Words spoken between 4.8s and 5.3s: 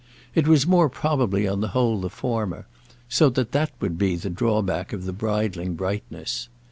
of the